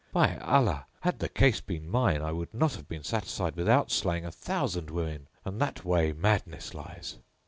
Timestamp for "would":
2.31-2.55